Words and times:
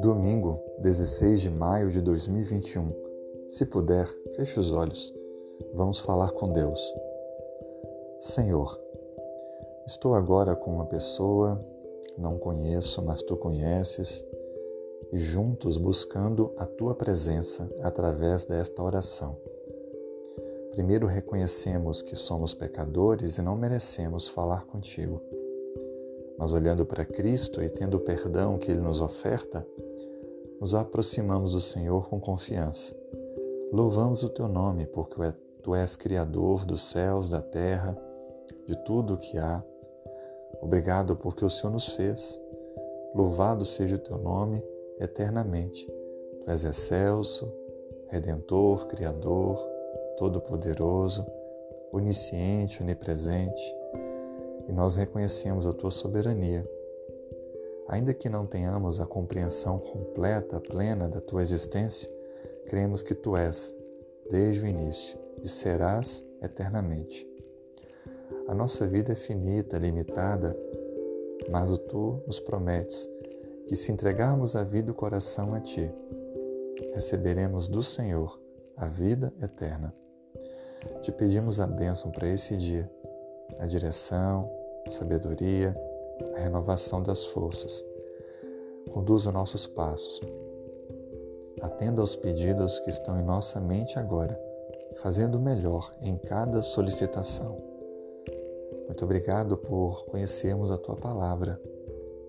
Domingo, 0.00 0.60
16 0.80 1.40
de 1.40 1.50
maio 1.50 1.90
de 1.90 2.00
2021. 2.00 2.92
Se 3.48 3.64
puder, 3.64 4.08
feche 4.34 4.58
os 4.58 4.72
olhos. 4.72 5.14
Vamos 5.72 6.00
falar 6.00 6.32
com 6.32 6.52
Deus. 6.52 6.80
Senhor, 8.20 8.80
estou 9.86 10.14
agora 10.14 10.56
com 10.56 10.72
uma 10.72 10.86
pessoa, 10.86 11.64
não 12.18 12.38
conheço, 12.38 13.00
mas 13.02 13.22
tu 13.22 13.36
conheces, 13.36 14.26
e 15.12 15.18
juntos 15.18 15.76
buscando 15.76 16.52
a 16.56 16.66
tua 16.66 16.94
presença 16.94 17.70
através 17.82 18.44
desta 18.44 18.82
oração. 18.82 19.36
Primeiro 20.72 21.06
reconhecemos 21.06 22.02
que 22.02 22.16
somos 22.16 22.52
pecadores 22.52 23.38
e 23.38 23.42
não 23.42 23.56
merecemos 23.56 24.28
falar 24.28 24.66
contigo. 24.66 25.22
Mas 26.38 26.52
olhando 26.52 26.84
para 26.84 27.04
Cristo 27.04 27.62
e 27.62 27.70
tendo 27.70 27.96
o 27.96 28.00
perdão 28.00 28.58
que 28.58 28.70
Ele 28.70 28.80
nos 28.80 29.00
oferta, 29.00 29.66
nos 30.60 30.74
aproximamos 30.74 31.52
do 31.52 31.60
Senhor 31.60 32.08
com 32.08 32.20
confiança. 32.20 32.94
Louvamos 33.72 34.22
o 34.22 34.28
Teu 34.28 34.48
nome, 34.48 34.86
porque 34.86 35.16
Tu 35.62 35.74
és 35.74 35.96
Criador 35.96 36.64
dos 36.64 36.90
céus, 36.90 37.28
da 37.28 37.42
terra, 37.42 37.98
de 38.66 38.76
tudo 38.84 39.14
o 39.14 39.18
que 39.18 39.36
há. 39.36 39.62
Obrigado 40.62 41.16
porque 41.16 41.44
o 41.44 41.50
Senhor 41.50 41.72
nos 41.72 41.88
fez. 41.88 42.40
Louvado 43.14 43.64
seja 43.64 43.96
o 43.96 43.98
Teu 43.98 44.18
nome 44.18 44.62
eternamente. 45.00 45.86
Tu 46.40 46.50
és 46.50 46.64
excelso, 46.64 47.52
Redentor, 48.08 48.86
Criador, 48.86 49.58
Todo-Poderoso, 50.16 51.26
onisciente, 51.92 52.82
onipresente, 52.82 53.75
e 54.68 54.72
nós 54.72 54.96
reconhecemos 54.96 55.66
a 55.66 55.72
tua 55.72 55.90
soberania. 55.90 56.68
Ainda 57.88 58.12
que 58.12 58.28
não 58.28 58.46
tenhamos 58.46 59.00
a 59.00 59.06
compreensão 59.06 59.78
completa, 59.78 60.60
plena 60.60 61.08
da 61.08 61.20
tua 61.20 61.42
existência, 61.42 62.10
cremos 62.66 63.02
que 63.02 63.14
tu 63.14 63.36
és, 63.36 63.74
desde 64.30 64.64
o 64.64 64.66
início, 64.66 65.18
e 65.42 65.48
serás 65.48 66.24
eternamente. 66.42 67.26
A 68.48 68.54
nossa 68.54 68.86
vida 68.86 69.12
é 69.12 69.16
finita, 69.16 69.78
limitada, 69.78 70.56
mas 71.50 71.76
tu 71.78 72.22
nos 72.26 72.40
prometes 72.40 73.08
que 73.66 73.76
se 73.76 73.90
entregarmos 73.92 74.54
a 74.54 74.62
vida 74.62 74.88
e 74.88 74.92
o 74.92 74.94
coração 74.94 75.54
a 75.54 75.60
ti, 75.60 75.90
receberemos 76.94 77.68
do 77.68 77.82
Senhor 77.82 78.40
a 78.76 78.86
vida 78.86 79.32
eterna. 79.42 79.94
Te 81.02 81.10
pedimos 81.10 81.58
a 81.58 81.66
bênção 81.66 82.10
para 82.10 82.28
esse 82.28 82.56
dia, 82.56 82.90
a 83.58 83.66
direção, 83.66 84.50
a 84.86 84.90
sabedoria, 84.90 85.76
a 86.34 86.38
renovação 86.40 87.02
das 87.02 87.24
forças. 87.26 87.84
Conduza 88.92 89.32
nossos 89.32 89.66
passos. 89.66 90.20
Atenda 91.60 92.00
aos 92.00 92.16
pedidos 92.16 92.78
que 92.80 92.90
estão 92.90 93.18
em 93.18 93.24
nossa 93.24 93.60
mente 93.60 93.98
agora, 93.98 94.38
fazendo 94.96 95.36
o 95.36 95.40
melhor 95.40 95.90
em 96.00 96.16
cada 96.16 96.62
solicitação. 96.62 97.56
Muito 98.86 99.04
obrigado 99.04 99.56
por 99.56 100.04
conhecermos 100.06 100.70
a 100.70 100.78
tua 100.78 100.96
palavra. 100.96 101.60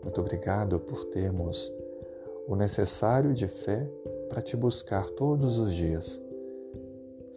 Muito 0.03 0.21
obrigado 0.21 0.79
por 0.79 1.05
termos 1.05 1.73
o 2.47 2.55
necessário 2.55 3.33
de 3.33 3.47
fé 3.47 3.89
para 4.29 4.41
te 4.41 4.55
buscar 4.55 5.09
todos 5.11 5.57
os 5.57 5.73
dias 5.73 6.21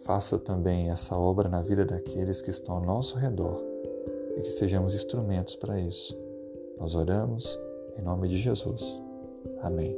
Faça 0.01 0.39
também 0.39 0.89
essa 0.89 1.15
obra 1.15 1.47
na 1.47 1.61
vida 1.61 1.85
daqueles 1.85 2.41
que 2.41 2.49
estão 2.49 2.75
ao 2.75 2.81
nosso 2.81 3.17
redor 3.17 3.70
e 4.37 4.41
que 4.41 4.51
sejamos 4.51 4.95
instrumentos 4.95 5.55
para 5.55 5.79
isso. 5.79 6.17
Nós 6.77 6.95
oramos 6.95 7.59
em 7.97 8.01
nome 8.01 8.27
de 8.27 8.37
Jesus. 8.37 9.01
Amém. 9.61 9.97